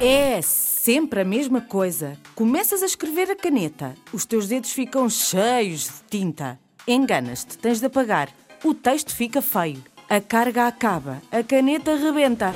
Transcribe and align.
É 0.00 0.40
sempre 0.40 1.20
a 1.20 1.24
mesma 1.26 1.60
coisa. 1.60 2.16
Começas 2.34 2.82
a 2.82 2.86
escrever 2.86 3.30
a 3.30 3.36
caneta, 3.36 3.94
os 4.10 4.24
teus 4.24 4.48
dedos 4.48 4.72
ficam 4.72 5.10
cheios 5.10 5.84
de 5.84 6.18
tinta. 6.18 6.58
Enganas-te, 6.88 7.58
tens 7.58 7.80
de 7.80 7.86
apagar. 7.86 8.30
O 8.64 8.72
texto 8.72 9.14
fica 9.14 9.42
feio. 9.42 9.84
A 10.08 10.22
carga 10.22 10.66
acaba, 10.66 11.20
a 11.30 11.42
caneta 11.42 11.96
rebenta. 11.96 12.54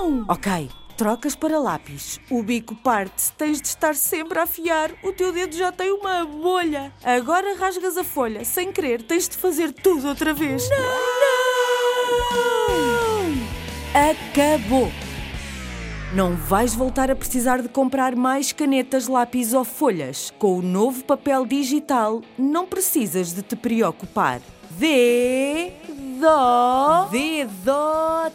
Não! 0.00 0.24
Ok, 0.26 0.70
trocas 0.96 1.36
para 1.36 1.58
lápis. 1.58 2.18
O 2.30 2.42
bico 2.42 2.74
parte, 2.74 3.32
tens 3.32 3.60
de 3.60 3.68
estar 3.68 3.94
sempre 3.94 4.38
a 4.38 4.44
afiar. 4.44 4.90
O 5.02 5.12
teu 5.12 5.32
dedo 5.32 5.54
já 5.54 5.70
tem 5.70 5.92
uma 5.92 6.24
bolha. 6.24 6.92
Agora 7.04 7.56
rasgas 7.56 7.96
a 7.96 8.04
folha, 8.04 8.44
sem 8.44 8.72
querer, 8.72 9.02
tens 9.02 9.28
de 9.28 9.36
fazer 9.36 9.72
tudo 9.72 10.08
outra 10.08 10.32
vez. 10.32 10.68
Não! 10.70 10.76
Acabou! 14.10 14.90
Não 16.14 16.34
vais 16.34 16.74
voltar 16.74 17.10
a 17.10 17.16
precisar 17.16 17.60
de 17.60 17.68
comprar 17.68 18.14
mais 18.14 18.52
canetas, 18.52 19.08
lápis 19.08 19.52
ou 19.52 19.64
folhas. 19.64 20.32
Com 20.38 20.58
o 20.58 20.62
novo 20.62 21.04
papel 21.04 21.44
digital, 21.44 22.22
não 22.38 22.66
precisas 22.66 23.32
de 23.32 23.42
te 23.42 23.56
preocupar. 23.56 24.40
D, 24.70 25.72
dó, 26.20 27.08
D, 27.10 27.46
dó, 27.64 28.30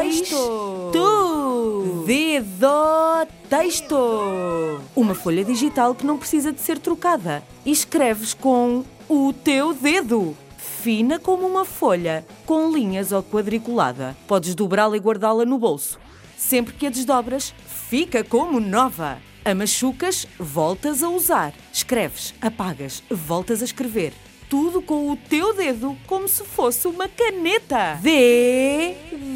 texto. 0.00 0.90
Tu. 0.92 2.04
D, 2.06 2.40
dó, 2.40 3.26
texto. 3.48 4.80
Uma 4.94 5.14
folha 5.14 5.44
digital 5.44 5.94
que 5.94 6.06
não 6.06 6.18
precisa 6.18 6.52
de 6.52 6.60
ser 6.60 6.78
trocada. 6.78 7.42
E 7.64 7.70
escreves 7.70 8.34
com 8.34 8.84
o 9.08 9.32
teu 9.32 9.72
dedo 9.72 10.36
fina 10.82 11.16
como 11.16 11.46
uma 11.46 11.64
folha, 11.64 12.26
com 12.44 12.72
linhas 12.72 13.12
ou 13.12 13.22
quadriculada. 13.22 14.16
Podes 14.26 14.52
dobrá-la 14.52 14.96
e 14.96 15.00
guardá-la 15.00 15.44
no 15.44 15.56
bolso. 15.56 15.96
Sempre 16.36 16.74
que 16.74 16.88
a 16.88 16.90
desdobras, 16.90 17.54
fica 17.88 18.24
como 18.24 18.58
nova. 18.58 19.18
A 19.44 19.54
machucas, 19.54 20.26
voltas 20.40 21.04
a 21.04 21.08
usar. 21.08 21.54
Escreves, 21.72 22.34
apagas, 22.40 23.00
voltas 23.08 23.62
a 23.62 23.64
escrever. 23.64 24.12
Tudo 24.48 24.82
com 24.82 25.08
o 25.08 25.16
teu 25.16 25.54
dedo, 25.54 25.96
como 26.04 26.26
se 26.26 26.42
fosse 26.42 26.88
uma 26.88 27.08
caneta. 27.08 27.98
D, 28.02 28.91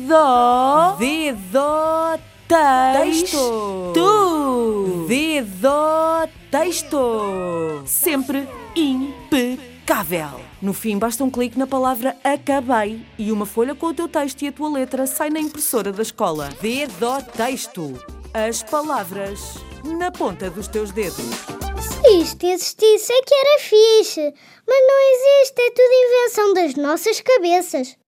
dó, 0.07 0.97
D, 0.99 1.33
dó, 1.51 2.19
texto. 2.47 3.93
Tu. 3.93 5.07
D, 5.09 5.43
dó, 5.43 6.29
texto. 6.51 7.83
Sempre 7.85 8.49
impecável. 8.75 10.41
No 10.63 10.73
fim, 10.73 10.99
basta 10.99 11.25
um 11.25 11.31
clique 11.31 11.59
na 11.59 11.67
palavra 11.67 12.17
acabei 12.23 13.05
e 13.19 13.33
uma 13.33 13.45
folha 13.45 13.75
com 13.75 13.87
o 13.87 13.95
teu 13.95 14.09
texto 14.09 14.43
e 14.43 14.49
a 14.49 14.53
tua 14.53 14.71
letra 14.71 15.07
sai 15.07 15.29
na 15.29 15.41
impressora 15.41 15.93
da 15.93 16.03
escola. 16.03 16.51
D, 16.61 16.87
dó, 16.99 17.21
texto. 17.21 17.93
As 18.33 18.63
palavras 18.63 19.57
na 19.99 20.11
ponta 20.11 20.49
dos 20.51 20.69
teus 20.69 20.91
dedos. 20.93 21.17
Se 21.81 22.19
isto 22.19 22.47
existisse 22.47 23.13
é 23.13 23.23
que 23.23 23.35
era 23.35 23.61
fixe. 23.61 24.35
Mas 24.67 24.79
não 24.87 25.41
existe, 25.43 25.61
é 25.61 25.71
tudo 25.71 25.93
invenção 25.93 26.55
das 26.55 26.75
nossas 26.75 27.21
cabeças. 27.21 27.97